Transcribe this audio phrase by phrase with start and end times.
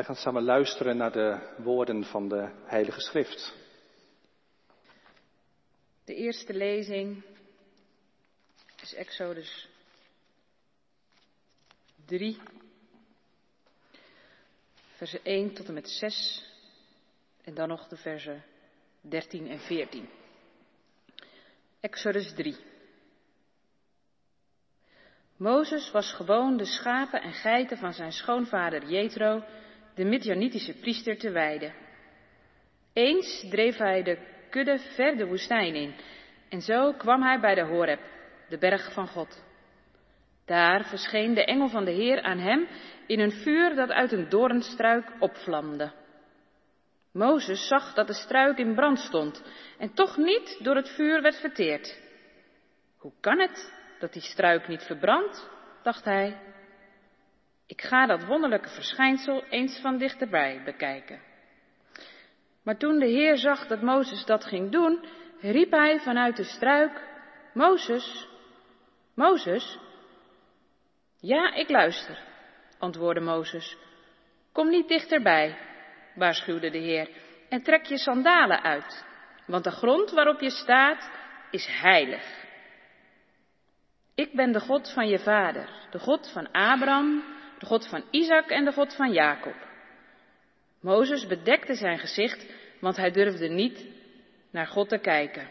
[0.00, 3.54] Wij gaan samen luisteren naar de woorden van de Heilige Schrift.
[6.04, 7.24] De eerste lezing
[8.82, 9.68] is Exodus
[12.06, 12.38] 3,
[14.96, 16.50] versen 1 tot en met 6
[17.44, 18.44] en dan nog de versen
[19.00, 20.08] 13 en 14.
[21.80, 22.56] Exodus 3.
[25.36, 29.44] Mozes was gewoon de schapen en geiten van zijn schoonvader Jethro,
[29.94, 31.74] de Midjanitische priester, te weiden.
[32.92, 34.18] Eens dreef hij de
[34.50, 35.94] kudde ver de woestijn in
[36.48, 38.00] en zo kwam hij bij de Horeb,
[38.48, 39.44] de berg van God.
[40.44, 42.68] Daar verscheen de engel van de Heer aan hem
[43.06, 45.92] in een vuur dat uit een doornstruik opvlamde.
[47.12, 49.42] Mozes zag dat de struik in brand stond
[49.78, 52.00] en toch niet door het vuur werd verteerd.
[52.98, 55.48] Hoe kan het dat die struik niet verbrandt?
[55.82, 56.36] dacht hij.
[57.70, 61.20] Ik ga dat wonderlijke verschijnsel eens van dichterbij bekijken.
[62.62, 65.04] Maar toen de Heer zag dat Mozes dat ging doen,
[65.40, 67.02] riep hij vanuit de struik,
[67.54, 68.28] Mozes,
[69.14, 69.78] Mozes.
[71.20, 72.18] Ja, ik luister,
[72.78, 73.76] antwoordde Mozes.
[74.52, 75.58] Kom niet dichterbij,
[76.14, 77.08] waarschuwde de Heer,
[77.48, 79.04] en trek je sandalen uit,
[79.46, 81.10] want de grond waarop je staat
[81.50, 82.44] is heilig.
[84.14, 88.46] Ik ben de God van je vader, de God van Abraham, de God van Isaac
[88.46, 89.54] en de God van Jacob.
[90.80, 92.46] Mozes bedekte zijn gezicht,
[92.80, 93.86] want hij durfde niet
[94.50, 95.48] naar God te kijken.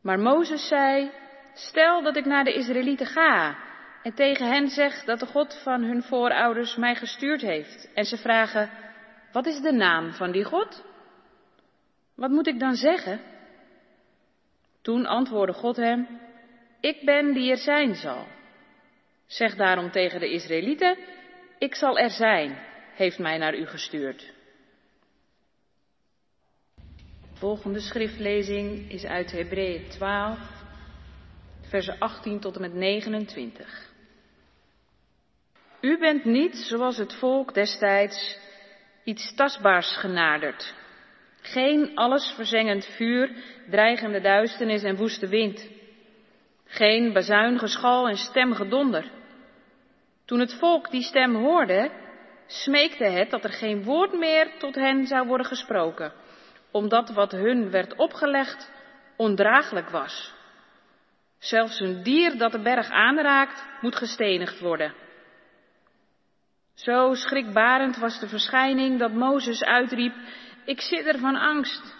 [0.00, 1.10] Maar Mozes zei,
[1.54, 3.58] stel dat ik naar de Israëlieten ga
[4.02, 7.90] en tegen hen zeg dat de God van hun voorouders mij gestuurd heeft.
[7.94, 8.70] En ze vragen,
[9.32, 10.84] wat is de naam van die God?
[12.14, 13.20] Wat moet ik dan zeggen?
[14.82, 16.20] Toen antwoordde God hem,
[16.80, 18.26] ik ben die er zijn zal.
[19.32, 20.98] Zeg daarom tegen de Israëlieten,
[21.58, 22.58] ik zal er zijn,
[22.94, 24.32] heeft mij naar u gestuurd.
[27.32, 30.38] Volgende schriftlezing is uit Hebreeën 12,
[31.60, 33.90] versen 18 tot en met 29.
[35.80, 38.38] U bent niet, zoals het volk destijds,
[39.04, 40.74] iets tastbaars genaderd.
[41.40, 43.30] Geen alles verzengend vuur,
[43.70, 45.68] dreigende duisternis en woeste wind.
[46.64, 49.20] Geen bazuingeschal en stemgedonder.
[50.24, 51.90] Toen het volk die stem hoorde,
[52.46, 56.12] smeekte het dat er geen woord meer tot hen zou worden gesproken,
[56.70, 58.72] omdat wat hun werd opgelegd
[59.16, 60.34] ondraaglijk was.
[61.38, 64.94] Zelfs een dier dat de berg aanraakt, moet gestenigd worden.
[66.74, 70.14] Zo schrikbarend was de verschijning dat Mozes uitriep,
[70.64, 71.96] ik zit er van angst.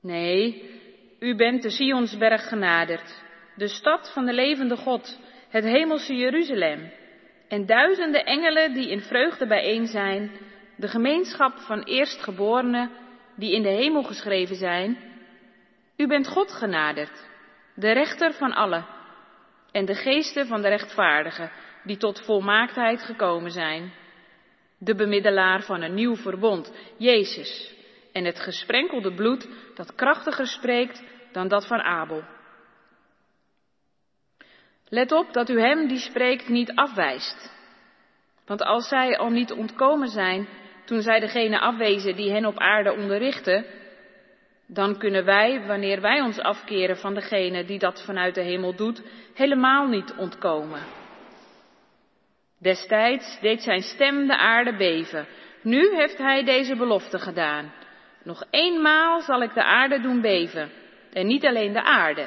[0.00, 0.70] Nee,
[1.18, 3.22] u bent de Sionsberg genaderd,
[3.56, 5.18] de stad van de levende God,
[5.56, 6.92] het hemelse Jeruzalem,
[7.48, 10.30] en duizenden engelen die in vreugde bijeen zijn,
[10.76, 12.90] de gemeenschap van eerstgeborenen
[13.36, 14.98] die in de hemel geschreven zijn.
[15.96, 17.28] U bent God genaderd,
[17.74, 18.86] de rechter van allen,
[19.72, 21.50] en de geesten van de rechtvaardigen,
[21.84, 23.92] die tot volmaaktheid gekomen zijn.
[24.78, 27.74] De bemiddelaar van een nieuw verbond, Jezus,
[28.12, 31.02] en het gesprenkelde bloed dat krachtiger spreekt
[31.32, 32.22] dan dat van Abel.
[34.88, 37.54] Let op dat u hem die spreekt niet afwijst.
[38.46, 40.48] Want als zij al niet ontkomen zijn
[40.84, 43.64] toen zij degene afwezen die hen op aarde onderrichten,
[44.66, 49.02] dan kunnen wij, wanneer wij ons afkeren van degene die dat vanuit de hemel doet,
[49.34, 50.80] helemaal niet ontkomen.
[52.58, 55.26] Destijds deed zijn stem de aarde beven.
[55.62, 57.72] Nu heeft hij deze belofte gedaan.
[58.22, 60.70] Nog eenmaal zal ik de aarde doen beven.
[61.12, 62.26] En niet alleen de aarde,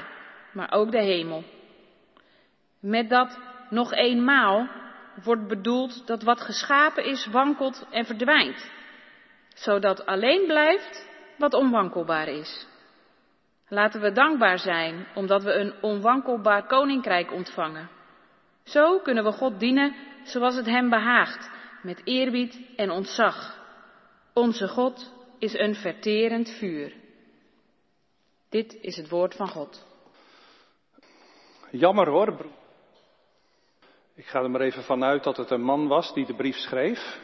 [0.54, 1.44] maar ook de hemel.
[2.80, 4.68] Met dat nog eenmaal
[5.24, 8.72] wordt bedoeld dat wat geschapen is wankelt en verdwijnt,
[9.54, 12.68] zodat alleen blijft wat onwankelbaar is.
[13.68, 17.90] Laten we dankbaar zijn omdat we een onwankelbaar koninkrijk ontvangen.
[18.64, 21.50] Zo kunnen we God dienen zoals het Hem behaagt,
[21.82, 23.58] met eerbied en ontzag.
[24.34, 26.94] Onze God is een verterend vuur.
[28.50, 29.88] Dit is het woord van God.
[31.72, 32.59] Jammer hoor, broer.
[34.20, 37.20] Ik ga er maar even vanuit dat het een man was die de brief schreef.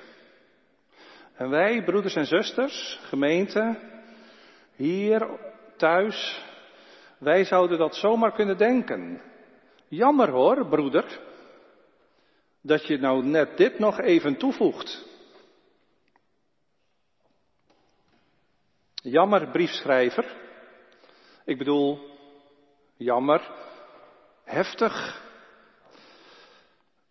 [1.34, 3.80] En wij, broeders en zusters, gemeente,
[4.76, 5.30] hier,
[5.78, 6.46] thuis,
[7.18, 9.22] wij zouden dat zomaar kunnen denken.
[9.88, 11.20] Jammer hoor, broeder,
[12.62, 15.06] dat je nou net dit nog even toevoegt.
[18.94, 20.36] Jammer, briefschrijver.
[21.46, 22.00] Ik bedoel,
[22.98, 23.52] jammer,
[24.44, 25.24] heftig.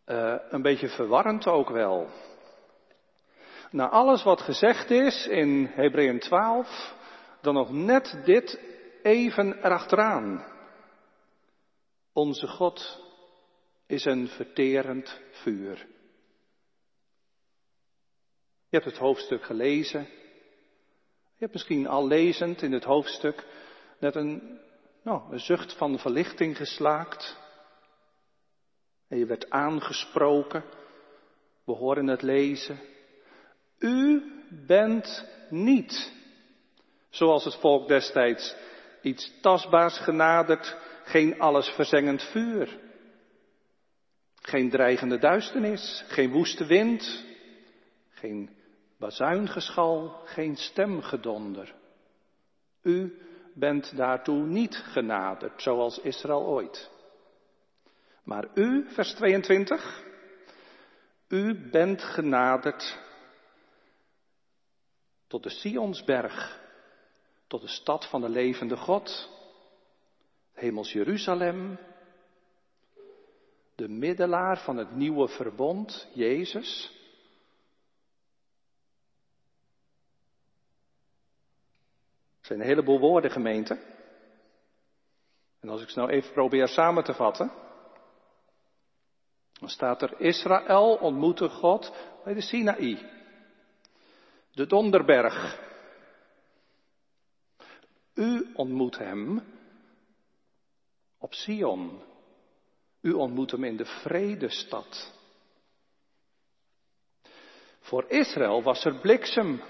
[0.06, 2.08] Uh, een beetje verwarrend ook wel.
[3.70, 6.94] Na alles wat gezegd is in Hebreeën 12,
[7.40, 8.60] dan nog net dit
[9.02, 10.44] even erachteraan.
[12.12, 13.02] Onze God
[13.86, 15.86] is een verterend vuur.
[18.68, 20.00] Je hebt het hoofdstuk gelezen.
[21.34, 23.44] Je hebt misschien al lezend in het hoofdstuk
[23.98, 24.60] net een,
[25.02, 27.43] nou, een zucht van verlichting geslaakt.
[29.18, 30.64] Je werd aangesproken.
[31.64, 32.78] We horen het lezen.
[33.78, 34.22] U
[34.66, 36.12] bent niet,
[37.10, 38.56] zoals het volk destijds,
[39.02, 42.78] iets tastbaars genaderd, geen alles verzengend vuur.
[44.34, 47.24] Geen dreigende duisternis, geen woeste wind,
[48.10, 48.56] geen
[48.98, 51.74] bazuingeschal, geen stemgedonder.
[52.82, 53.18] U
[53.54, 56.90] bent daartoe niet genaderd, zoals Israël ooit.
[58.24, 60.04] Maar u, vers 22,
[61.28, 62.98] u bent genaderd
[65.26, 66.60] tot de Sionsberg,
[67.46, 69.30] tot de stad van de levende God,
[70.52, 71.78] hemels Jeruzalem,
[73.74, 76.92] de middelaar van het nieuwe verbond, Jezus.
[82.36, 83.92] Het zijn een heleboel woorden, gemeente.
[85.60, 87.52] En als ik ze nou even probeer samen te vatten,
[89.60, 91.92] dan staat er Israël ontmoette God
[92.24, 93.10] bij de Sinaï,
[94.52, 95.62] de Donderberg.
[98.14, 99.42] U ontmoet hem
[101.18, 102.02] op Sion,
[103.00, 105.12] u ontmoet hem in de vredestad.
[107.80, 109.62] Voor Israël was er bliksem.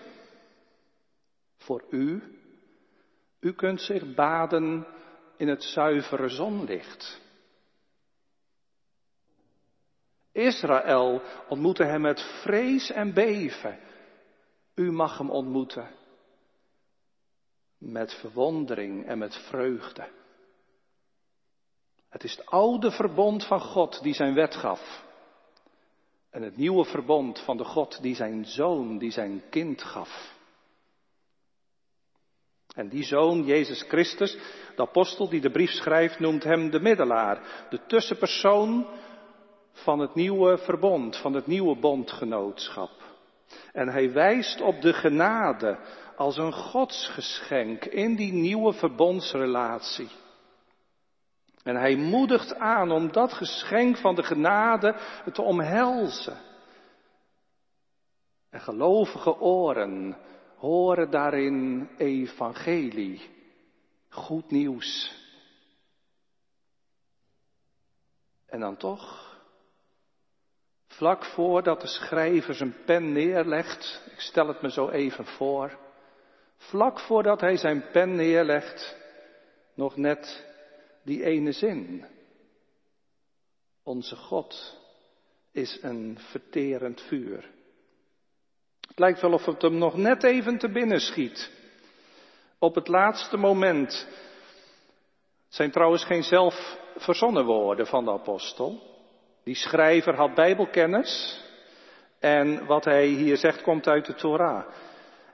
[1.56, 2.22] Voor u,
[3.40, 4.86] u kunt zich baden
[5.36, 7.20] in het zuivere zonlicht.
[10.34, 13.78] Israël ontmoette hem met vrees en beven.
[14.75, 15.88] U mag hem ontmoeten
[17.78, 20.08] met verwondering en met vreugde.
[22.08, 25.04] Het is het oude verbond van God die zijn wet gaf.
[26.31, 30.34] En het nieuwe verbond van de God die zijn zoon, die zijn kind gaf.
[32.75, 34.36] En die zoon, Jezus Christus,
[34.76, 38.86] de apostel die de brief schrijft, noemt hem de middelaar, de tussenpersoon
[39.75, 42.91] van het nieuwe verbond, van het nieuwe bondgenootschap.
[43.73, 45.79] En hij wijst op de genade
[46.17, 50.09] als een godsgeschenk in die nieuwe verbondsrelatie.
[51.62, 54.97] En hij moedigt aan om dat geschenk van de genade
[55.32, 56.37] te omhelzen.
[58.50, 60.17] En gelovige oren
[60.56, 63.31] horen daarin evangelie,
[64.09, 65.15] goed nieuws.
[68.47, 69.33] En dan toch,
[71.05, 75.79] vlak voordat de schrijver zijn pen neerlegt, ik stel het me zo even voor,
[76.56, 78.97] vlak voordat hij zijn pen neerlegt,
[79.75, 80.47] nog net
[81.03, 82.05] die ene zin.
[83.83, 84.79] Onze God
[85.53, 87.51] is een verterend vuur.
[88.89, 91.51] Het lijkt wel of het hem nog net even te binnen schiet.
[92.59, 94.06] Op het laatste moment.
[95.45, 98.94] Het zijn trouwens geen zelf verzonnen woorden van de apostel.
[99.44, 101.43] Die schrijver had bijbelkennis.
[102.19, 104.65] En wat hij hier zegt komt uit de Torah.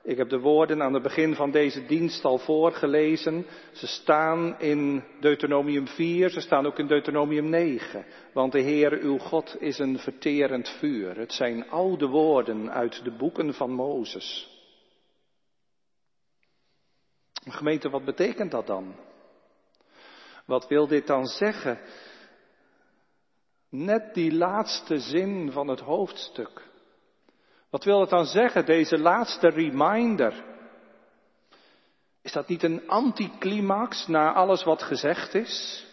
[0.03, 3.47] Ik heb de woorden aan het begin van deze dienst al voorgelezen.
[3.73, 8.05] Ze staan in Deuteronomium 4, ze staan ook in Deuteronomium 9.
[8.33, 11.19] Want de Heer uw God is een verterend vuur.
[11.19, 14.59] Het zijn oude woorden uit de boeken van Mozes.
[17.49, 18.95] Gemeente, wat betekent dat dan?
[20.47, 21.79] Wat wil dit dan zeggen?
[23.71, 26.69] Net die laatste zin van het hoofdstuk.
[27.71, 30.45] Wat wil het dan zeggen, deze laatste reminder?
[32.23, 35.87] Is dat niet een anticlimax na alles wat gezegd is?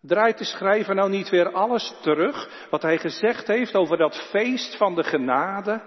[0.00, 4.76] Draait de schrijver nou niet weer alles terug wat hij gezegd heeft over dat feest
[4.76, 5.82] van de genade?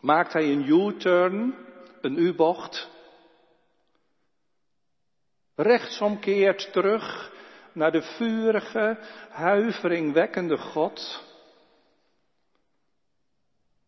[0.00, 1.54] Maakt hij een U-turn,
[2.00, 2.88] een U-bocht?
[5.54, 7.34] Rechtsomkeert terug
[7.76, 8.98] naar de vurige,
[9.30, 11.24] huiveringwekkende God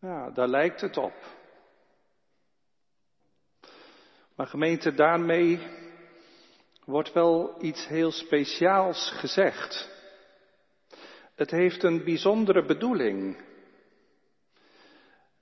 [0.01, 1.13] ja, daar lijkt het op.
[4.35, 5.59] Maar gemeente, daarmee
[6.85, 9.89] wordt wel iets heel speciaals gezegd.
[11.35, 13.37] Het heeft een bijzondere bedoeling.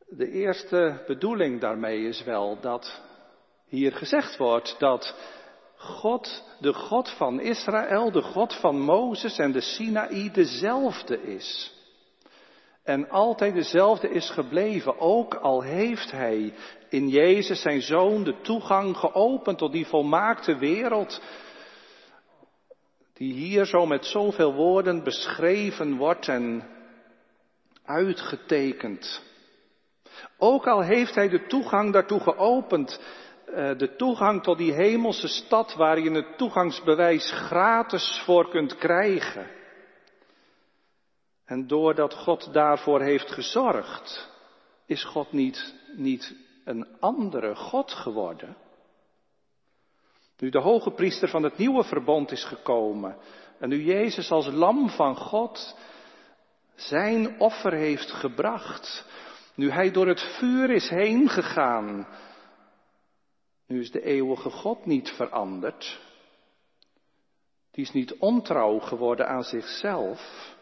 [0.07, 3.01] De eerste bedoeling daarmee is wel dat
[3.65, 5.15] hier gezegd wordt dat
[5.87, 11.75] God, de God van Israël, de God van Mozes en de Sinaï dezelfde is.
[12.83, 16.53] En altijd dezelfde is gebleven, ook al heeft Hij
[16.89, 21.21] in Jezus zijn Zoon de toegang geopend tot die volmaakte wereld,
[23.13, 26.63] die hier zo met zoveel woorden beschreven wordt en
[27.85, 29.21] uitgetekend.
[30.37, 32.99] Ook al heeft Hij de toegang daartoe geopend,
[33.55, 39.47] de toegang tot die hemelse stad waar je het toegangsbewijs gratis voor kunt krijgen.
[41.45, 44.29] En doordat God daarvoor heeft gezorgd,
[44.85, 46.35] is God niet, niet
[46.65, 48.57] een andere God geworden.
[50.37, 53.17] Nu de hoge priester van het nieuwe verbond is gekomen
[53.59, 55.77] en nu Jezus als lam van God
[56.75, 59.05] zijn offer heeft gebracht,
[59.55, 62.07] nu hij door het vuur is heen gegaan,
[63.67, 66.01] nu is de eeuwige God niet veranderd.
[67.71, 70.55] Die is niet ontrouw geworden aan zichzelf.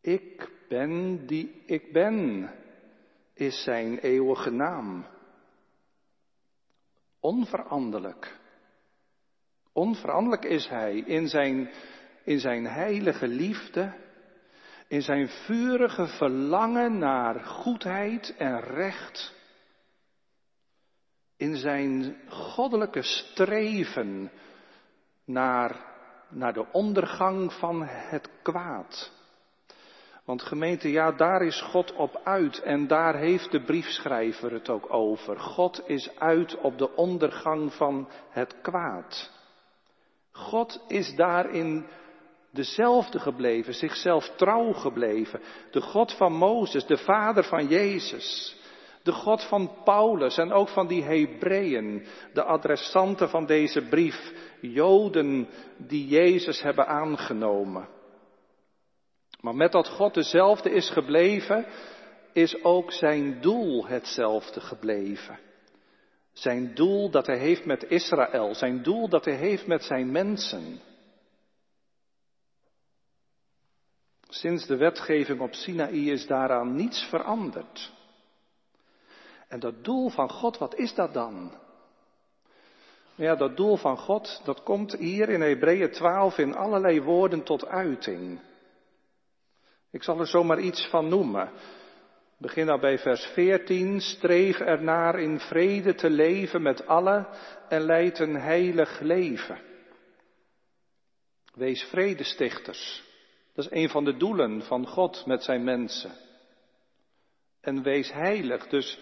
[0.00, 2.50] Ik ben die ik ben,
[3.34, 5.06] is zijn eeuwige naam.
[7.20, 8.40] Onveranderlijk.
[9.72, 11.70] Onveranderlijk is hij in zijn,
[12.24, 13.92] in zijn heilige liefde,
[14.88, 19.34] in zijn vurige verlangen naar goedheid en recht,
[21.42, 24.30] in zijn goddelijke streven
[25.24, 25.84] naar,
[26.28, 29.12] naar de ondergang van het kwaad.
[30.24, 34.92] Want gemeente, ja, daar is God op uit en daar heeft de briefschrijver het ook
[34.92, 35.40] over.
[35.40, 39.30] God is uit op de ondergang van het kwaad.
[40.32, 41.86] God is daarin
[42.50, 45.40] dezelfde gebleven, zichzelf trouw gebleven.
[45.70, 48.60] De God van Mozes, de vader van Jezus.
[49.02, 55.48] De God van Paulus en ook van die Hebreeën, de adressanten van deze brief, Joden
[55.76, 57.88] die Jezus hebben aangenomen.
[59.40, 61.66] Maar met dat God dezelfde is gebleven,
[62.32, 65.38] is ook zijn doel hetzelfde gebleven.
[66.32, 70.80] Zijn doel dat hij heeft met Israël, zijn doel dat hij heeft met zijn mensen.
[74.28, 77.92] Sinds de wetgeving op Sinaï is daaraan niets veranderd.
[79.52, 81.52] En dat doel van God, wat is dat dan?
[83.14, 87.66] Ja, dat doel van God, dat komt hier in Hebreeën 12 in allerlei woorden tot
[87.66, 88.40] uiting.
[89.90, 91.50] Ik zal er zomaar iets van noemen.
[92.38, 94.00] Begin nou bij vers 14.
[94.00, 97.26] Streef ernaar in vrede te leven met allen
[97.68, 99.60] en leid een heilig leven.
[101.54, 103.02] Wees vredestichters.
[103.54, 106.12] Dat is een van de doelen van God met zijn mensen.
[107.60, 108.98] En wees heilig, dus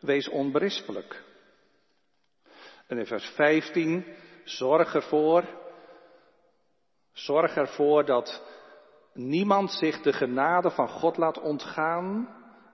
[0.00, 1.22] wees onberispelijk.
[2.86, 4.04] En in vers 15,
[4.44, 5.44] zorg ervoor,
[7.12, 8.42] zorg ervoor dat
[9.12, 12.28] niemand zich de genade van God laat ontgaan,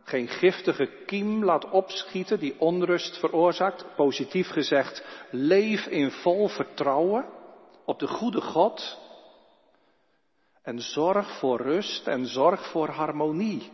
[0.04, 3.86] geen giftige kiem laat opschieten die onrust veroorzaakt.
[3.96, 7.26] Positief gezegd, leef in vol vertrouwen
[7.84, 8.98] op de goede God
[10.62, 13.72] en zorg voor rust en zorg voor harmonie.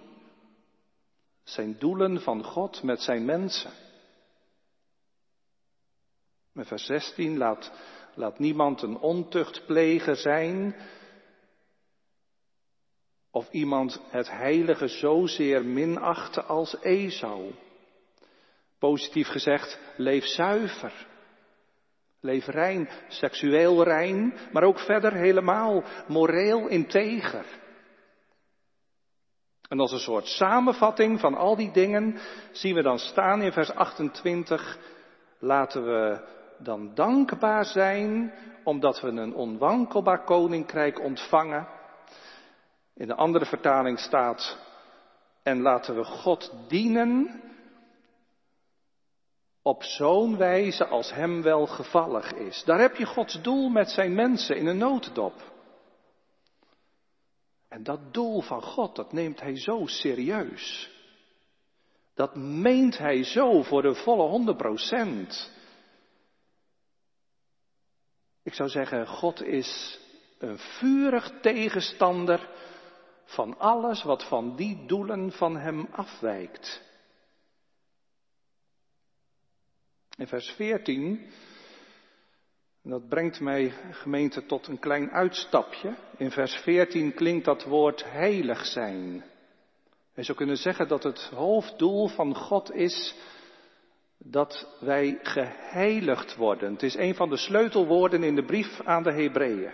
[1.53, 3.71] Zijn doelen van God met zijn mensen.
[6.53, 7.73] Met vers 16 laat,
[8.15, 10.77] laat niemand een ontuchtpleger zijn,
[13.31, 17.53] of iemand het heilige zozeer minachten als Esau.
[18.79, 21.07] Positief gezegd, leef zuiver.
[22.21, 27.62] Leef rein, seksueel rein, maar ook verder helemaal moreel integer.
[29.73, 32.19] En als een soort samenvatting van al die dingen
[32.51, 34.79] zien we dan staan in vers 28,
[35.39, 36.21] laten we
[36.59, 41.69] dan dankbaar zijn omdat we een onwankelbaar koninkrijk ontvangen
[42.95, 44.59] in de andere vertaling staat,
[45.43, 47.43] en laten we God dienen
[49.63, 52.65] op zo'n wijze als hem wel gevallig is.
[52.65, 55.52] Daar heb je Gods doel met zijn mensen in een notendop.
[57.73, 60.91] En dat doel van God, dat neemt hij zo serieus.
[62.15, 65.53] Dat meent hij zo voor de volle honderd procent.
[68.43, 70.01] Ik zou zeggen, God is
[70.39, 72.51] een vurig tegenstander
[73.25, 76.83] van alles wat van die doelen van hem afwijkt.
[80.17, 81.31] In vers 14,
[82.83, 85.95] dat brengt mij gemeente tot een klein uitstapje.
[86.17, 89.25] In vers 14 klinkt dat woord heilig zijn.
[90.15, 93.15] Je zou kunnen zeggen dat het hoofddoel van God is
[94.19, 96.73] dat wij geheiligd worden.
[96.73, 99.73] Het is een van de sleutelwoorden in de brief aan de Hebreeën.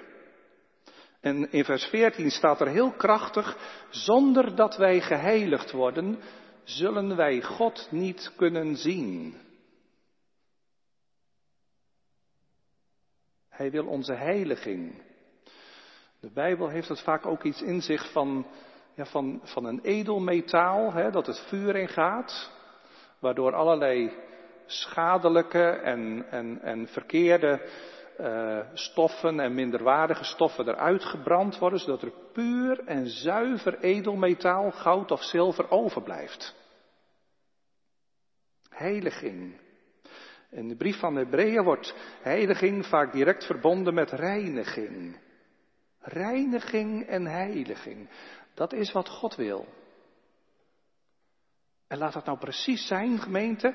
[1.20, 3.56] En in vers 14 staat er heel krachtig,
[3.90, 6.18] zonder dat wij geheiligd worden,
[6.64, 9.34] zullen wij God niet kunnen zien.
[13.58, 15.02] Hij wil onze heiliging.
[16.20, 18.46] De Bijbel heeft het vaak ook iets in zich van,
[18.94, 22.50] ja, van, van een edelmetaal, hè, dat het vuur in gaat,
[23.18, 24.12] waardoor allerlei
[24.66, 27.68] schadelijke en, en, en verkeerde
[28.20, 35.10] uh, stoffen en minderwaardige stoffen eruit gebrand worden, zodat er puur en zuiver edelmetaal, goud
[35.10, 36.54] of zilver overblijft.
[38.68, 39.66] Heiliging.
[40.50, 45.19] In de brief van Hebreeën wordt heiliging vaak direct verbonden met reiniging.
[46.00, 48.09] Reiniging en heiliging.
[48.55, 49.67] Dat is wat God wil.
[51.87, 53.75] En laat dat nou precies zijn, gemeente.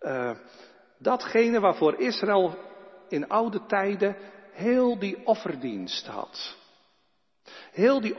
[0.00, 0.30] Uh,
[0.98, 2.58] datgene waarvoor Israël
[3.08, 4.16] in oude tijden
[4.52, 6.56] heel die offerdienst had.
[7.70, 8.16] Heel die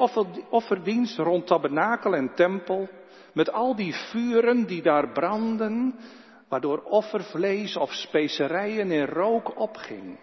[0.50, 2.89] offerdienst rond tabernakel en tempel,
[3.34, 6.00] met al die vuren die daar branden,
[6.48, 10.20] waardoor offervlees of specerijen in rook opging.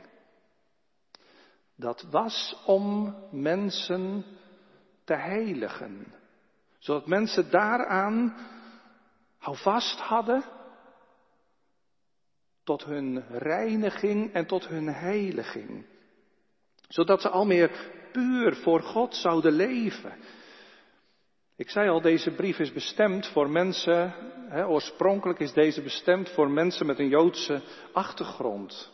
[1.76, 4.24] Dat was om mensen
[5.04, 6.14] te heiligen,
[6.78, 8.36] zodat mensen daaraan
[9.38, 10.44] houvast hadden
[12.64, 15.86] tot hun reiniging en tot hun heiliging.
[16.88, 17.70] Zodat ze al meer
[18.12, 20.12] puur voor God zouden leven.
[21.56, 24.14] Ik zei al, deze brief is bestemd voor mensen,
[24.48, 28.92] hè, oorspronkelijk is deze bestemd voor mensen met een Joodse achtergrond.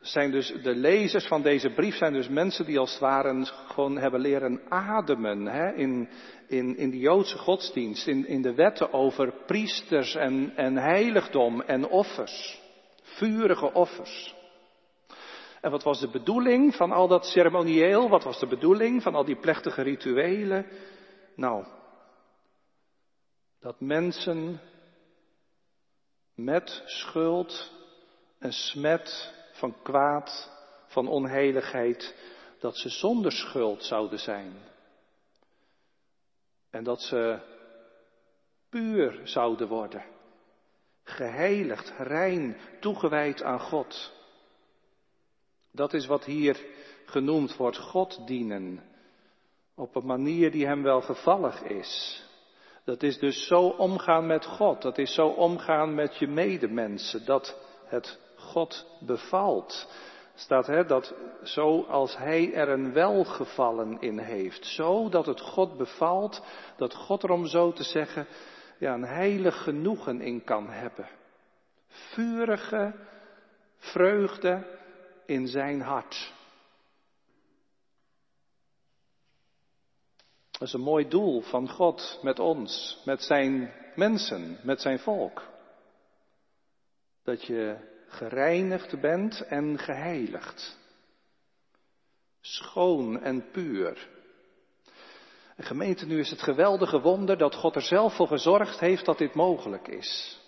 [0.00, 3.98] Zijn dus, de lezers van deze brief zijn dus mensen die als het ware gewoon
[3.98, 6.08] hebben leren ademen hè, in,
[6.48, 11.88] in, in de Joodse godsdienst, in, in de wetten over priesters en, en heiligdom en
[11.88, 12.60] offers
[13.02, 14.34] vurige offers.
[15.60, 18.08] En wat was de bedoeling van al dat ceremonieel?
[18.08, 20.66] Wat was de bedoeling van al die plechtige rituelen?
[21.34, 21.66] Nou,
[23.60, 24.60] dat mensen
[26.34, 27.72] met schuld
[28.38, 30.50] en smet van kwaad,
[30.86, 32.14] van onheiligheid,
[32.60, 34.52] dat ze zonder schuld zouden zijn.
[36.70, 37.40] En dat ze
[38.68, 40.04] puur zouden worden
[41.02, 44.12] geheiligd, rein, toegewijd aan God.
[45.70, 46.66] Dat is wat hier
[47.04, 48.90] genoemd wordt, God dienen.
[49.74, 52.22] Op een manier die hem wel gevallig is.
[52.84, 54.82] Dat is dus zo omgaan met God.
[54.82, 57.24] Dat is zo omgaan met je medemensen.
[57.24, 59.88] Dat het God bevalt.
[60.34, 64.66] Staat hè, dat zo als hij er een welgevallen in heeft.
[64.66, 66.42] Zo dat het God bevalt.
[66.76, 68.26] Dat God er om zo te zeggen
[68.78, 71.08] ja, een heilig genoegen in kan hebben.
[71.88, 72.94] Vurige
[73.76, 74.66] vreugde
[75.26, 76.32] in zijn hart.
[80.52, 85.42] Dat is een mooi doel van God met ons, met zijn mensen, met zijn volk.
[87.24, 90.78] Dat je gereinigd bent en geheiligd.
[92.40, 94.08] Schoon en puur.
[95.56, 99.18] En gemeente, nu is het geweldige wonder dat God er zelf voor gezorgd heeft dat
[99.18, 100.40] dit mogelijk is.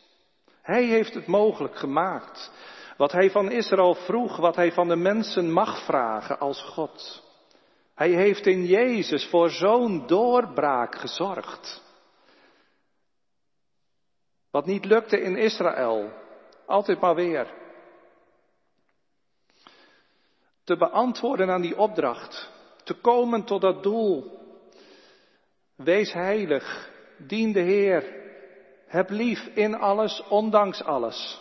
[0.63, 2.53] Hij heeft het mogelijk gemaakt.
[2.97, 7.24] Wat hij van Israël vroeg, wat hij van de mensen mag vragen als God.
[7.95, 11.83] Hij heeft in Jezus voor zo'n doorbraak gezorgd.
[14.51, 16.13] Wat niet lukte in Israël,
[16.67, 17.55] altijd maar weer.
[20.65, 22.51] Te beantwoorden aan die opdracht,
[22.85, 24.43] te komen tot dat doel
[25.77, 28.23] Wees heilig, dien de Heer,
[28.87, 31.41] heb lief in alles, ondanks alles.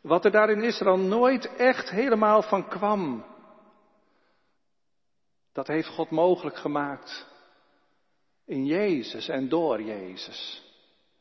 [0.00, 3.24] Wat er daar in Israël nooit echt helemaal van kwam,
[5.56, 7.26] dat heeft God mogelijk gemaakt.
[8.44, 10.62] In Jezus en door Jezus.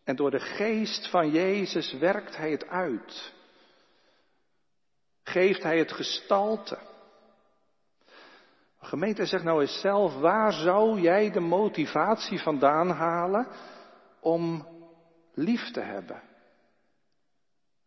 [0.03, 3.33] En door de geest van Jezus werkt Hij het uit.
[5.23, 6.77] Geeft Hij het gestalte.
[8.79, 13.47] Gemeente, zeg nou eens zelf, waar zou jij de motivatie vandaan halen
[14.19, 14.67] om
[15.33, 16.21] lief te hebben?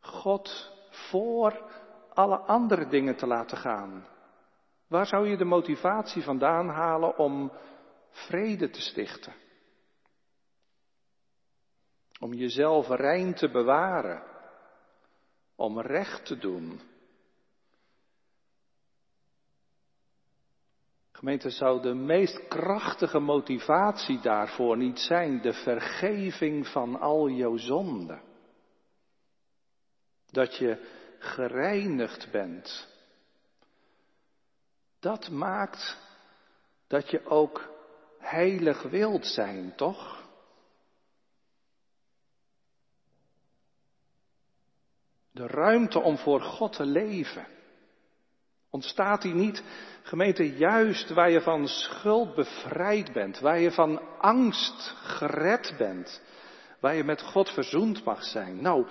[0.01, 1.71] God voor
[2.15, 4.17] alle andere dingen te laten gaan.
[4.89, 7.53] Waar zou je de motivatie vandaan halen om
[8.11, 9.35] vrede te stichten?
[12.21, 14.23] Om jezelf rein te bewaren.
[15.57, 16.81] Om recht te doen.
[21.13, 28.23] Gemeente, zou de meest krachtige motivatie daarvoor niet zijn de vergeving van al jouw zonden?
[30.31, 30.87] Dat je
[31.19, 32.98] gereinigd bent.
[35.01, 35.97] Dat maakt
[36.87, 37.69] dat je ook
[38.19, 40.27] heilig wilt zijn, toch?
[45.31, 47.47] De ruimte om voor God te leven.
[48.71, 49.63] Ontstaat die niet,
[50.03, 56.23] gemeente, juist waar je van schuld bevrijd bent, waar je van angst gered bent,
[56.81, 58.63] waar je met God verzoend mag zijn?
[58.63, 58.87] Nou,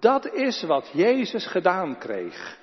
[0.00, 2.60] dat is wat Jezus gedaan kreeg.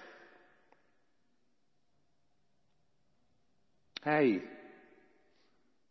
[3.99, 4.49] Hij,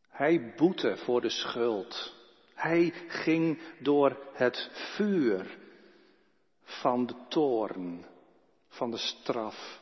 [0.08, 2.14] hij boette voor de schuld.
[2.54, 5.58] Hij ging door het vuur
[6.62, 8.06] van de toorn,
[8.68, 9.80] van de straf.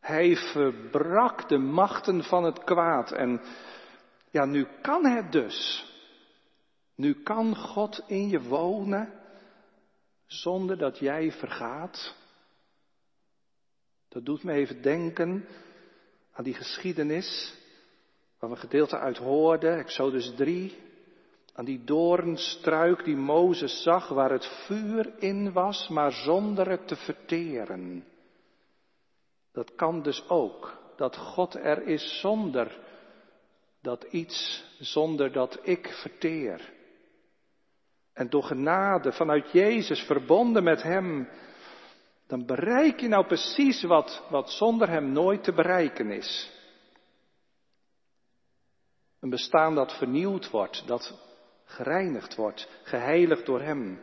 [0.00, 3.12] Hij verbrak de machten van het kwaad.
[3.12, 3.40] En
[4.30, 5.88] ja, nu kan het dus.
[6.94, 9.12] Nu kan God in je wonen
[10.26, 12.14] zonder dat jij vergaat.
[14.08, 15.46] Dat doet me even denken
[16.32, 17.58] aan die geschiedenis
[18.38, 20.78] waar we gedeelte uit hoorden, Exodus 3,
[21.54, 26.96] aan die doornstruik die Mozes zag, waar het vuur in was, maar zonder het te
[26.96, 28.04] verteren.
[29.52, 32.78] Dat kan dus ook, dat God er is zonder
[33.82, 36.72] dat iets, zonder dat ik verteer.
[38.12, 41.28] En door genade vanuit Jezus verbonden met Hem,
[42.30, 46.50] dan bereik je nou precies wat, wat zonder Hem nooit te bereiken is.
[49.20, 51.18] Een bestaan dat vernieuwd wordt, dat
[51.64, 54.02] gereinigd wordt, geheiligd door Hem.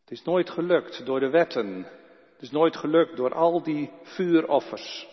[0.00, 1.82] Het is nooit gelukt door de wetten.
[2.32, 5.08] Het is nooit gelukt door al die vuuroffers.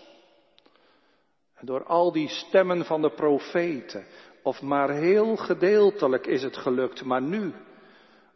[1.54, 4.06] En door al die stemmen van de profeten.
[4.44, 7.04] Of maar heel gedeeltelijk is het gelukt.
[7.04, 7.54] Maar nu,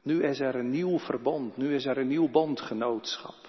[0.07, 1.57] nu is er een nieuw verbond.
[1.57, 3.47] Nu is er een nieuw bondgenootschap.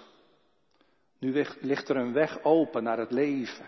[1.19, 3.65] Nu ligt er een weg open naar het leven.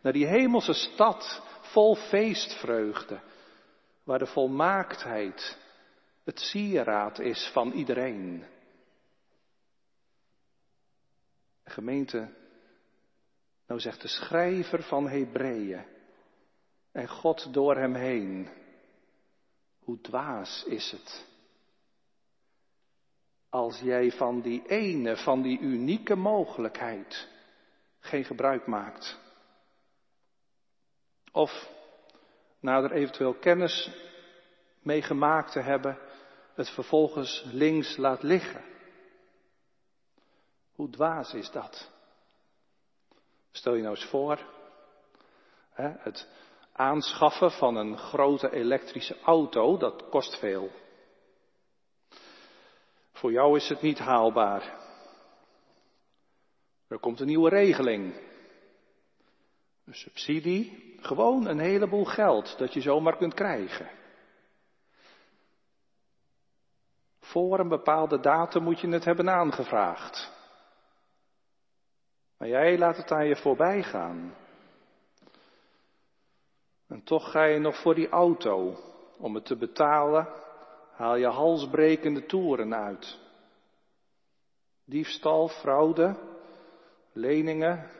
[0.00, 3.20] Naar die hemelse stad vol feestvreugde.
[4.04, 5.58] Waar de volmaaktheid
[6.24, 8.44] het sieraad is van iedereen.
[11.64, 12.34] Gemeente,
[13.66, 15.84] nou zegt de schrijver van Hebreeën
[16.92, 18.48] en God door hem heen,
[19.78, 21.31] hoe dwaas is het.
[23.52, 27.28] Als jij van die ene, van die unieke mogelijkheid
[28.00, 29.18] geen gebruik maakt.
[31.32, 31.70] Of
[32.60, 33.90] na er eventueel kennis
[34.82, 35.98] mee gemaakt te hebben,
[36.54, 38.64] het vervolgens links laat liggen.
[40.74, 41.90] Hoe dwaas is dat?
[43.50, 44.46] Stel je nou eens voor,
[45.70, 46.28] hè, het
[46.72, 50.70] aanschaffen van een grote elektrische auto, dat kost veel.
[53.22, 54.74] Voor jou is het niet haalbaar.
[56.88, 58.14] Er komt een nieuwe regeling.
[59.84, 63.90] Een subsidie, gewoon een heleboel geld dat je zomaar kunt krijgen.
[67.20, 70.32] Voor een bepaalde datum moet je het hebben aangevraagd.
[72.36, 74.34] Maar jij laat het aan je voorbij gaan.
[76.88, 78.76] En toch ga je nog voor die auto.
[79.18, 80.28] Om het te betalen,
[80.92, 83.18] haal je halsbrekende toeren uit.
[84.84, 86.16] Diefstal, fraude,
[87.12, 87.90] leningen,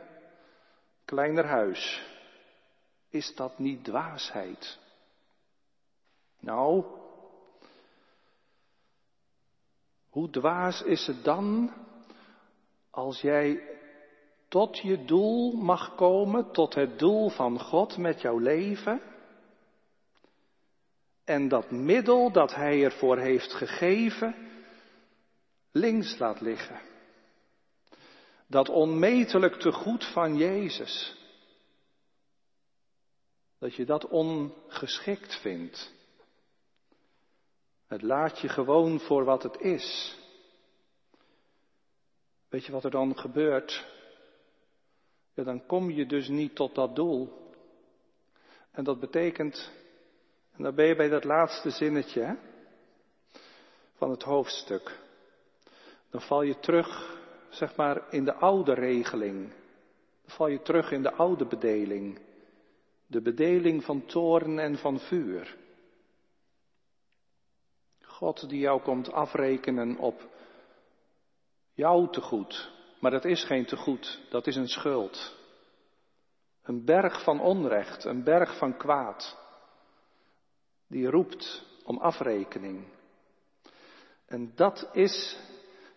[1.05, 2.11] kleiner huis.
[3.09, 4.79] Is dat niet dwaasheid?
[6.39, 6.85] Nou,
[10.11, 11.73] hoe dwaas is het dan
[12.91, 13.69] als jij
[14.49, 19.01] tot je doel mag komen, tot het doel van God met jouw leven.
[21.33, 24.35] En dat middel dat Hij ervoor heeft gegeven,
[25.71, 26.81] links laat liggen.
[28.47, 31.17] Dat onmetelijk te goed van Jezus.
[33.59, 35.93] Dat je dat ongeschikt vindt.
[37.87, 40.19] Het laat je gewoon voor wat het is.
[42.49, 43.87] Weet je wat er dan gebeurt?
[45.35, 47.51] ja, dan kom je dus niet tot dat doel.
[48.71, 49.82] En dat betekent,
[50.57, 52.39] en dan ben je bij dat laatste zinnetje
[53.95, 54.99] van het hoofdstuk.
[56.11, 57.19] Dan val je terug,
[57.51, 59.49] zeg maar, in de oude regeling.
[60.23, 62.21] Dan val je terug in de oude bedeling.
[63.07, 65.57] De bedeling van toorn en van vuur.
[68.03, 70.29] God die jou komt afrekenen op
[71.75, 75.37] jouw tegoed, maar dat is geen tegoed, dat is een schuld.
[76.63, 79.42] Een berg van onrecht, een berg van kwaad.
[80.93, 82.85] Die roept om afrekening.
[84.27, 85.39] En dat is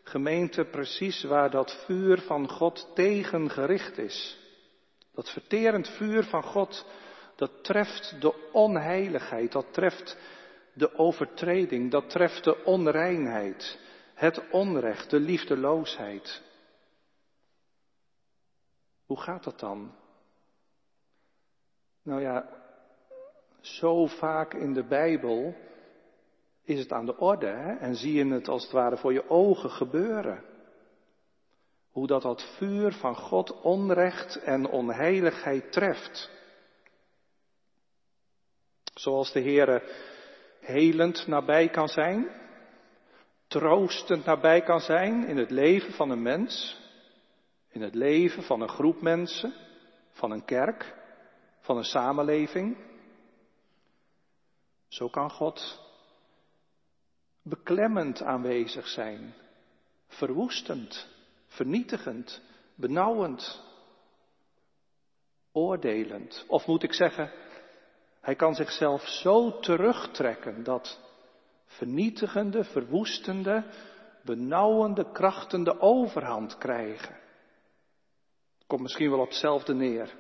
[0.04, 4.38] gemeente precies waar dat vuur van God tegen gericht is.
[5.14, 6.86] Dat verterend vuur van God,
[7.36, 10.18] dat treft de onheiligheid, dat treft
[10.74, 13.80] de overtreding, dat treft de onreinheid,
[14.14, 16.42] het onrecht, de liefdeloosheid.
[19.06, 19.96] Hoe gaat dat dan?
[22.04, 22.65] Nou ja,
[23.66, 25.56] zo vaak in de Bijbel
[26.64, 29.70] is het aan de orde en zie je het als het ware voor je ogen
[29.70, 30.44] gebeuren.
[31.92, 36.32] Hoe dat dat vuur van God onrecht en onheiligheid treft.
[38.94, 39.84] Zoals de Heere
[40.60, 42.28] helend nabij kan zijn,
[43.48, 46.80] troostend nabij kan zijn in het leven van een mens,
[47.70, 49.54] in het leven van een groep mensen,
[50.12, 50.94] van een kerk,
[51.60, 52.78] van een samenleving.
[54.88, 55.84] Zo kan God
[57.42, 59.34] beklemmend aanwezig zijn,
[60.08, 61.08] verwoestend,
[61.48, 62.42] vernietigend,
[62.76, 63.64] benauwend,
[65.52, 66.46] oordelend.
[66.48, 67.32] Of moet ik zeggen,
[68.22, 71.00] hij kan zichzelf zo terugtrekken dat
[71.66, 73.64] vernietigende, verwoestende,
[74.24, 77.20] benauwende krachten de overhand krijgen.
[78.68, 80.16] Komt misschien wel op hetzelfde neer.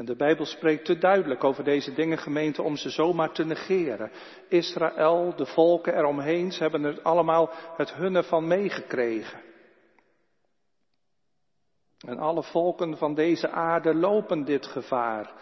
[0.00, 4.10] En de Bijbel spreekt te duidelijk over deze dingen, gemeente, om ze zomaar te negeren.
[4.48, 9.40] Israël, de volken eromheen, ze hebben er allemaal het hunne van meegekregen.
[12.06, 15.32] En alle volken van deze aarde lopen dit gevaar,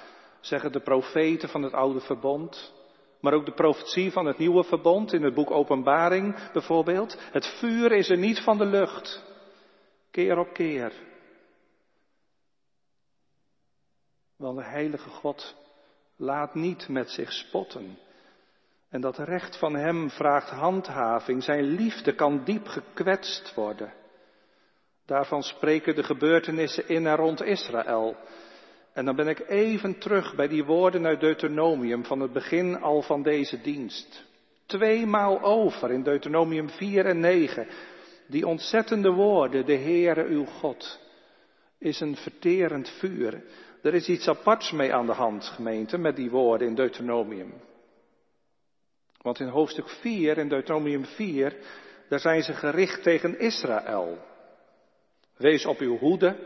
[0.41, 2.75] zeggen de profeten van het oude verbond.
[3.21, 7.19] Maar ook de profetie van het nieuwe verbond in het boek Openbaring bijvoorbeeld.
[7.33, 9.25] Het vuur is er niet van de lucht.
[10.11, 10.93] Keer op keer.
[14.39, 15.57] Want de heilige God
[16.17, 17.99] laat niet met zich spotten.
[18.89, 21.43] En dat recht van Hem vraagt handhaving.
[21.43, 23.93] Zijn liefde kan diep gekwetst worden.
[25.07, 28.17] Daarvan spreken de gebeurtenissen in en rond Israël.
[28.93, 33.03] En dan ben ik even terug bij die woorden uit Deuteronomium van het begin al
[33.03, 34.25] van deze dienst.
[34.67, 37.67] Tweemaal over in Deuteronomium 4 en 9.
[38.27, 41.01] Die ontzettende woorden, de Heere uw God,
[41.79, 43.43] is een verterend vuur.
[43.83, 47.53] Er is iets aparts mee aan de hand, gemeente, met die woorden in Deuteronomium.
[49.23, 51.57] Want in hoofdstuk 4, in Deuteronomium 4,
[52.09, 54.19] daar zijn ze gericht tegen Israël.
[55.37, 56.37] Wees op uw hoede,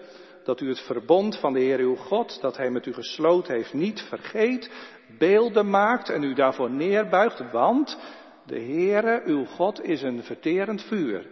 [0.45, 3.73] dat u het verbond van de Heer uw God, dat Hij met u gesloten heeft,
[3.73, 4.71] niet vergeet,
[5.19, 7.99] beelden maakt en u daarvoor neerbuigt, want
[8.47, 11.27] de Heere uw God is een verterend vuur.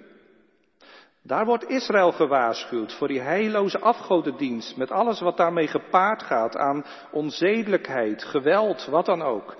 [1.23, 6.85] Daar wordt Israël gewaarschuwd voor die heilloze afgodendienst, met alles wat daarmee gepaard gaat aan
[7.13, 9.57] onzedelijkheid, geweld, wat dan ook.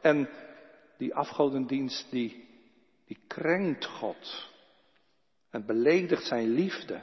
[0.00, 0.28] En
[0.98, 2.48] die afgodendienst die,
[3.06, 4.48] die krenkt God
[5.50, 7.02] en beledigt zijn liefde.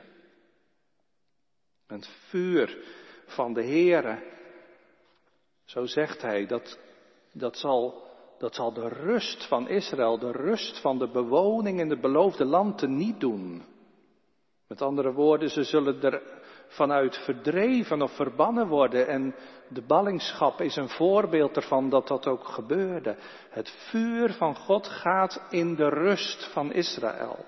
[1.88, 2.78] Het vuur
[3.26, 4.24] van de Heere,
[5.65, 6.80] zo zegt hij, dat,
[7.32, 8.04] dat, zal,
[8.38, 12.88] dat zal de rust van Israël, de rust van de bewoning in het beloofde land
[12.88, 13.70] niet doen.
[14.71, 16.21] Met andere woorden, ze zullen er
[16.67, 19.07] vanuit verdreven of verbannen worden.
[19.07, 19.36] En
[19.67, 23.15] de ballingschap is een voorbeeld ervan dat dat ook gebeurde.
[23.49, 27.45] Het vuur van God gaat in de rust van Israël.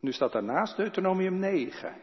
[0.00, 1.96] Nu staat daarnaast Deuteronomium 9.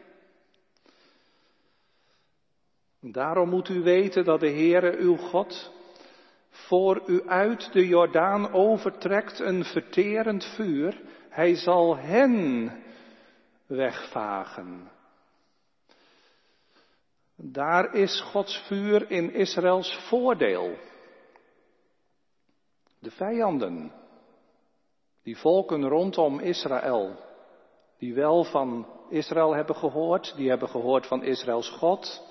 [3.00, 5.72] Daarom moet u weten dat de Heere uw God
[6.50, 12.72] voor u uit de Jordaan overtrekt een verterend vuur hij zal hen
[13.66, 14.90] wegvagen.
[17.36, 20.76] Daar is Gods vuur in Israëls voordeel.
[22.98, 23.92] De vijanden,
[25.22, 27.16] die volken rondom Israël,
[27.98, 32.22] die wel van Israël hebben gehoord, die hebben gehoord van Israëls God,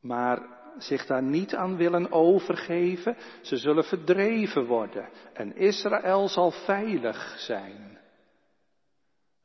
[0.00, 7.34] maar zich daar niet aan willen overgeven, ze zullen verdreven worden en Israël zal veilig
[7.38, 8.00] zijn.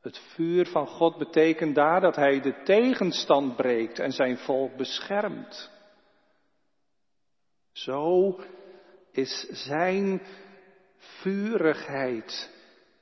[0.02, 5.72] Het vuur van God betekent daar dat hij de tegenstand breekt en zijn volk beschermt.
[7.72, 8.40] Zo
[9.12, 10.22] is zijn
[10.98, 12.56] vurigheid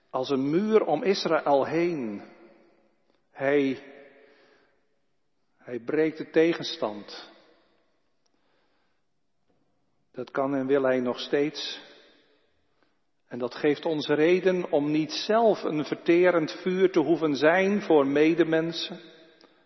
[0.10, 2.22] als een muur om Israël heen.
[3.32, 3.84] Hij,
[5.58, 7.34] hij breekt de tegenstand.
[10.16, 11.80] Dat kan en wil hij nog steeds.
[13.28, 18.08] En dat geeft ons reden om niet zelf een verterend vuur te hoeven zijn voor
[18.08, 19.00] medemensen.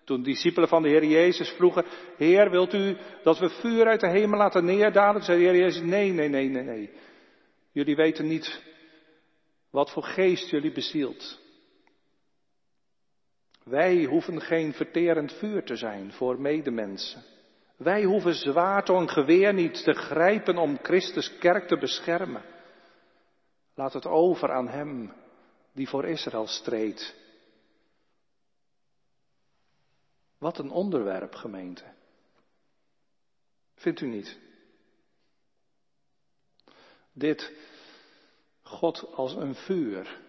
[0.04, 1.86] Toen discipelen van de Heer Jezus vroegen,
[2.18, 5.24] Heer, wilt u dat we vuur uit de hemel laten neerdalen?
[5.24, 6.90] Zei de Heer Jezus, nee, nee, nee, nee, nee.
[7.72, 8.62] Jullie weten niet
[9.70, 11.40] wat voor geest jullie bezielt.
[13.64, 17.24] Wij hoeven geen verterend vuur te zijn voor medemensen.
[17.80, 22.44] Wij hoeven zwaard en geweer niet te grijpen om Christus kerk te beschermen.
[23.74, 25.14] Laat het over aan Hem
[25.72, 27.16] die voor Israël streed.
[30.38, 31.84] Wat een onderwerp, gemeente.
[33.76, 34.40] Vindt u niet?
[37.12, 37.54] Dit
[38.62, 40.20] God als een vuur.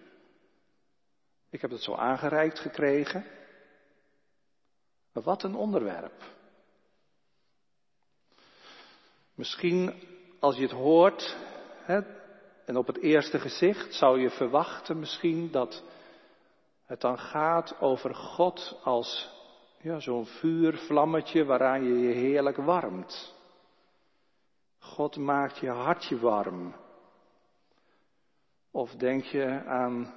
[1.49, 3.27] Ik heb het zo aangereikt gekregen.
[5.13, 6.39] Maar wat een onderwerp.
[9.35, 9.93] Misschien
[10.39, 11.37] als je het hoort,
[11.83, 12.01] hè,
[12.65, 15.83] en op het eerste gezicht zou je verwachten misschien dat
[16.85, 19.31] het dan gaat over God als
[19.81, 23.35] ja, zo'n vuurvlammetje waaraan je je heerlijk warmt.
[24.79, 26.75] God maakt je hartje warm.
[28.71, 30.15] Of denk je aan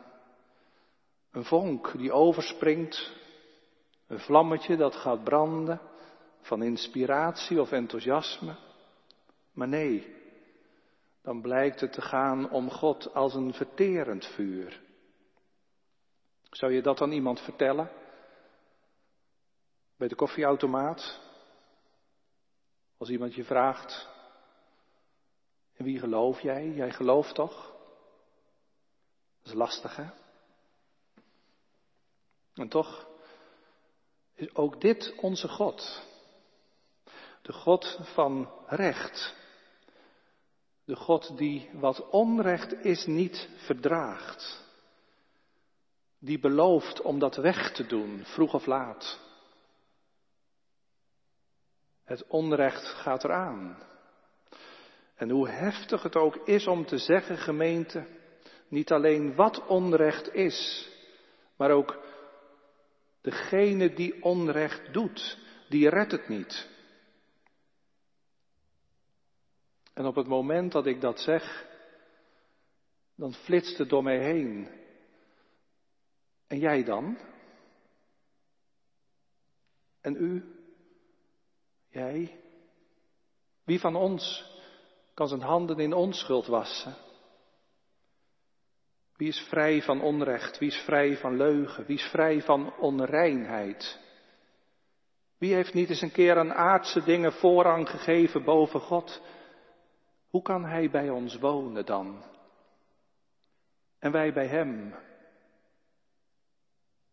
[1.32, 3.12] een vonk die overspringt,
[4.08, 5.82] een vlammetje dat gaat branden
[6.42, 8.56] van inspiratie of enthousiasme.
[9.54, 10.16] Maar nee,
[11.22, 14.82] dan blijkt het te gaan om God als een verterend vuur.
[16.50, 17.92] Zou je dat aan iemand vertellen?
[19.98, 21.20] Bij de koffieautomaat?
[22.98, 24.10] Als iemand je vraagt,
[25.74, 26.70] in wie geloof jij?
[26.70, 27.72] Jij gelooft toch?
[29.42, 30.06] Dat is lastig, hè?
[32.54, 33.08] En toch
[34.34, 36.04] is ook dit onze God.
[37.42, 39.43] De God van recht.
[40.86, 44.62] De God die wat onrecht is niet verdraagt.
[46.20, 49.20] Die belooft om dat weg te doen, vroeg of laat.
[52.04, 53.78] Het onrecht gaat eraan.
[55.16, 58.06] En hoe heftig het ook is om te zeggen, gemeente,
[58.68, 60.90] niet alleen wat onrecht is,
[61.56, 62.00] maar ook
[63.22, 65.38] degene die onrecht doet,
[65.70, 66.72] die redt het niet.
[69.94, 71.68] En op het moment dat ik dat zeg,
[73.16, 74.68] dan flitst het door mij heen.
[76.48, 77.18] En jij dan?
[80.02, 80.44] En u?
[81.90, 82.40] Jij?
[83.64, 84.52] Wie van ons
[85.14, 86.96] kan zijn handen in onschuld wassen?
[89.16, 90.58] Wie is vrij van onrecht?
[90.58, 91.86] Wie is vrij van leugen?
[91.86, 94.00] Wie is vrij van onreinheid?
[95.38, 99.22] Wie heeft niet eens een keer aan aardse dingen voorrang gegeven boven God?
[100.34, 102.24] Hoe kan Hij bij ons wonen dan?
[104.00, 104.96] En wij bij Hem?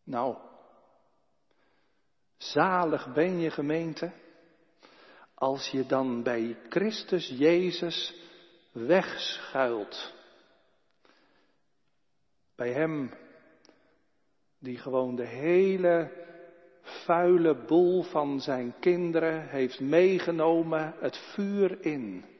[0.04, 0.36] Nou,
[2.36, 4.12] zalig ben je gemeente
[5.34, 8.14] als je dan bij Christus Jezus
[8.72, 10.14] wegschuilt.
[12.54, 13.14] Bij Hem
[14.58, 16.26] die gewoon de hele
[16.82, 22.38] vuile boel van zijn kinderen heeft meegenomen het vuur in.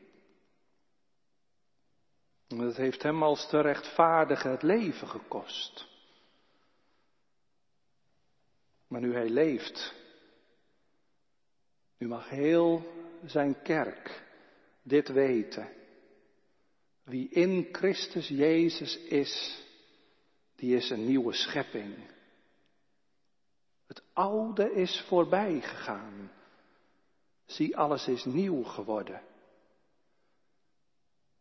[2.58, 5.86] Het heeft hem als te rechtvaardigen het leven gekost.
[8.86, 9.94] Maar nu hij leeft,
[11.98, 12.92] nu mag heel
[13.24, 14.22] zijn kerk
[14.82, 15.68] dit weten.
[17.02, 19.62] Wie in Christus Jezus is,
[20.56, 21.94] die is een nieuwe schepping.
[23.86, 26.32] Het oude is voorbij gegaan.
[27.46, 29.22] Zie, alles is nieuw geworden.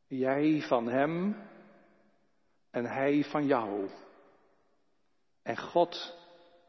[0.10, 1.48] Jij van Hem
[2.69, 3.89] en Hij van jou.
[5.41, 6.17] En God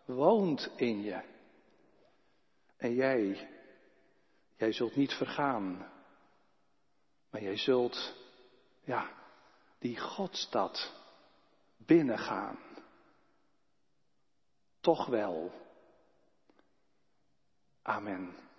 [0.04, 1.22] woont in je.
[2.76, 3.48] En jij,
[4.56, 5.90] jij zult niet vergaan.
[7.30, 8.14] Maar jij zult,
[8.84, 9.10] ja,
[9.78, 10.92] die Godstad
[11.76, 12.58] binnengaan.
[14.80, 15.52] Toch wel.
[17.82, 18.49] Amen.